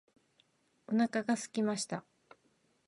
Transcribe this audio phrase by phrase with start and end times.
[0.87, 2.03] お腹がすきました。